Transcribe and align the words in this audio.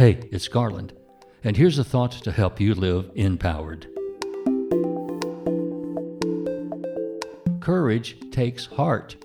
Hey, 0.00 0.18
it's 0.30 0.48
Garland, 0.48 0.94
and 1.44 1.54
here's 1.54 1.78
a 1.78 1.84
thought 1.84 2.12
to 2.12 2.32
help 2.32 2.58
you 2.58 2.74
live 2.74 3.10
empowered. 3.16 3.86
Courage 7.60 8.16
takes 8.30 8.64
heart. 8.64 9.16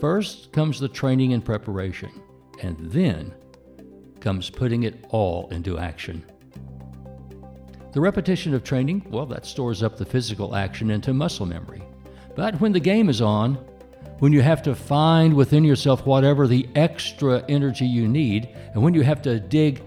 First 0.00 0.52
comes 0.52 0.80
the 0.80 0.88
training 0.90 1.34
and 1.34 1.44
preparation, 1.44 2.08
and 2.62 2.78
then 2.80 3.34
comes 4.20 4.48
putting 4.48 4.84
it 4.84 5.04
all 5.10 5.50
into 5.50 5.78
action. 5.78 6.24
The 7.92 8.00
repetition 8.00 8.54
of 8.54 8.64
training, 8.64 9.04
well, 9.10 9.26
that 9.26 9.44
stores 9.44 9.82
up 9.82 9.98
the 9.98 10.06
physical 10.06 10.56
action 10.56 10.90
into 10.90 11.12
muscle 11.12 11.44
memory. 11.44 11.82
But 12.34 12.58
when 12.58 12.72
the 12.72 12.80
game 12.80 13.10
is 13.10 13.20
on, 13.20 13.62
when 14.22 14.32
you 14.32 14.40
have 14.40 14.62
to 14.62 14.72
find 14.72 15.34
within 15.34 15.64
yourself 15.64 16.06
whatever 16.06 16.46
the 16.46 16.68
extra 16.76 17.44
energy 17.48 17.84
you 17.84 18.06
need, 18.06 18.48
and 18.72 18.80
when 18.80 18.94
you 18.94 19.02
have 19.02 19.20
to 19.20 19.40
dig 19.40 19.82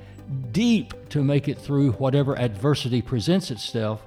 deep 0.52 0.94
to 1.08 1.24
make 1.24 1.48
it 1.48 1.58
through 1.58 1.94
whatever 1.94 2.38
adversity 2.38 3.02
presents 3.02 3.50
itself, 3.50 4.06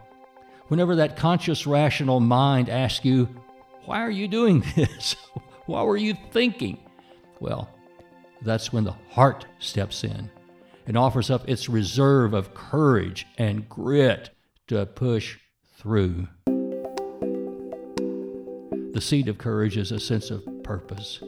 whenever 0.67 0.95
that 0.97 1.17
conscious, 1.17 1.67
rational 1.67 2.21
mind 2.21 2.69
asks 2.69 3.07
you, 3.07 3.27
Why 3.87 4.03
are 4.03 4.11
you 4.11 4.29
doing 4.29 4.63
this? 4.77 5.17
what 5.65 5.87
were 5.87 5.97
you 5.97 6.15
thinking? 6.31 6.79
Well, 7.41 7.71
that's 8.43 8.71
when 8.71 8.85
the 8.85 8.97
heart 9.09 9.47
steps 9.61 10.05
in 10.05 10.31
and 10.87 10.99
offers 10.99 11.31
up 11.31 11.49
its 11.49 11.71
reserve 11.71 12.35
of 12.35 12.53
courage 12.53 13.27
and 13.39 13.67
grit 13.67 14.29
to 14.67 14.85
push 14.85 15.39
through. 15.79 16.29
The 18.93 19.01
seed 19.01 19.29
of 19.29 19.39
courage 19.39 19.77
is 19.77 19.93
a 19.93 20.01
sense 20.01 20.31
of 20.31 20.45
purpose. 20.63 21.23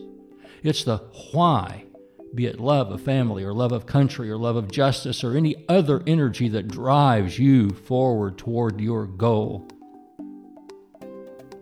It's 0.63 0.85
the 0.85 0.99
why, 1.33 1.85
be 2.35 2.47
it 2.47 2.61
love 2.61 2.91
of 2.91 3.03
family 3.03 3.45
or 3.45 3.53
love 3.53 3.73
of 3.73 3.87
country 3.87 4.31
or 4.31 4.37
love 4.37 4.57
of 4.57 4.71
justice 4.71 5.23
or 5.23 5.37
any 5.37 5.65
other 5.69 6.03
energy 6.07 6.49
that 6.49 6.69
drives 6.69 7.39
you 7.39 7.71
forward 7.71 8.39
toward 8.39 8.81
your 8.81 9.07
goal. 9.07 9.69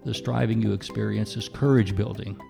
The 0.04 0.14
striving 0.14 0.62
you 0.62 0.72
experience 0.72 1.36
is 1.36 1.48
courage 1.48 1.96
building. 1.96 2.40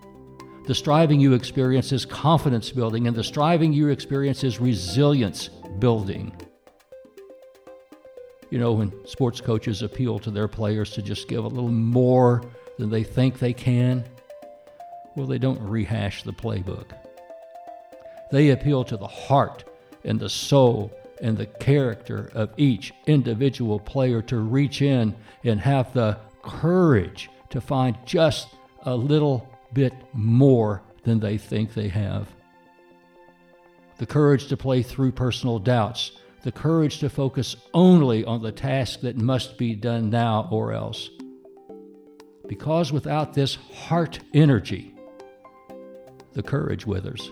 The 0.66 0.74
striving 0.74 1.18
you 1.18 1.32
experience 1.32 1.92
is 1.92 2.04
confidence 2.04 2.70
building, 2.70 3.06
and 3.06 3.16
the 3.16 3.24
striving 3.24 3.72
you 3.72 3.88
experience 3.88 4.44
is 4.44 4.60
resilience 4.60 5.48
building. 5.78 6.36
You 8.50 8.58
know, 8.58 8.72
when 8.72 8.92
sports 9.06 9.40
coaches 9.40 9.82
appeal 9.82 10.18
to 10.20 10.30
their 10.30 10.48
players 10.48 10.90
to 10.92 11.02
just 11.02 11.28
give 11.28 11.44
a 11.44 11.48
little 11.48 11.70
more 11.70 12.42
than 12.78 12.90
they 12.90 13.02
think 13.02 13.38
they 13.38 13.52
can, 13.52 14.04
well, 15.14 15.26
they 15.26 15.38
don't 15.38 15.60
rehash 15.60 16.22
the 16.22 16.32
playbook. 16.32 16.92
They 18.30 18.50
appeal 18.50 18.84
to 18.84 18.96
the 18.96 19.06
heart 19.06 19.64
and 20.04 20.20
the 20.20 20.28
soul 20.28 20.92
and 21.20 21.36
the 21.36 21.46
character 21.46 22.30
of 22.34 22.50
each 22.56 22.92
individual 23.06 23.80
player 23.80 24.22
to 24.22 24.38
reach 24.38 24.82
in 24.82 25.14
and 25.44 25.60
have 25.60 25.92
the 25.92 26.18
courage 26.42 27.28
to 27.50 27.60
find 27.60 27.96
just 28.04 28.48
a 28.82 28.94
little 28.94 29.48
bit 29.72 29.92
more 30.12 30.82
than 31.02 31.18
they 31.18 31.38
think 31.38 31.74
they 31.74 31.88
have. 31.88 32.28
The 33.96 34.06
courage 34.06 34.46
to 34.48 34.56
play 34.56 34.82
through 34.82 35.12
personal 35.12 35.58
doubts, 35.58 36.12
the 36.42 36.52
courage 36.52 37.00
to 37.00 37.10
focus 37.10 37.56
only 37.74 38.24
on 38.24 38.42
the 38.42 38.52
task 38.52 39.00
that 39.00 39.16
must 39.16 39.58
be 39.58 39.74
done 39.74 40.10
now 40.10 40.48
or 40.52 40.72
else. 40.72 41.10
Because 42.48 42.92
without 42.92 43.34
this 43.34 43.56
heart 43.72 44.20
energy, 44.34 44.94
the 46.32 46.42
courage 46.42 46.86
withers. 46.86 47.30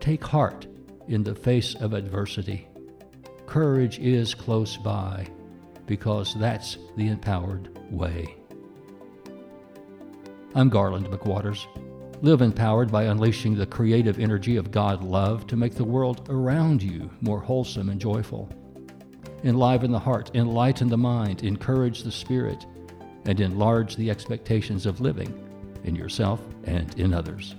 Take 0.00 0.24
heart 0.24 0.66
in 1.08 1.24
the 1.24 1.34
face 1.34 1.74
of 1.74 1.92
adversity. 1.92 2.68
Courage 3.46 3.98
is 3.98 4.34
close 4.34 4.76
by 4.76 5.26
because 5.86 6.34
that's 6.34 6.78
the 6.96 7.08
empowered 7.08 7.76
way. 7.90 8.36
I'm 10.54 10.68
Garland 10.68 11.06
McWaters. 11.08 11.66
Live 12.22 12.40
empowered 12.40 12.90
by 12.90 13.04
unleashing 13.04 13.54
the 13.54 13.66
creative 13.66 14.18
energy 14.18 14.56
of 14.56 14.70
God 14.70 15.02
love 15.02 15.46
to 15.48 15.56
make 15.56 15.74
the 15.74 15.84
world 15.84 16.26
around 16.30 16.82
you 16.82 17.10
more 17.20 17.40
wholesome 17.40 17.90
and 17.90 18.00
joyful. 18.00 18.48
Enliven 19.44 19.92
the 19.92 19.98
heart, 19.98 20.30
enlighten 20.34 20.88
the 20.88 20.96
mind, 20.96 21.44
encourage 21.44 22.02
the 22.02 22.10
spirit, 22.10 22.64
and 23.26 23.40
enlarge 23.40 23.94
the 23.94 24.10
expectations 24.10 24.86
of 24.86 25.02
living 25.02 25.32
in 25.84 25.94
yourself 25.94 26.40
and 26.64 26.98
in 26.98 27.12
others. 27.12 27.54